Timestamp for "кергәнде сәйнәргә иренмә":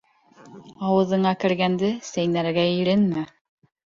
1.43-3.27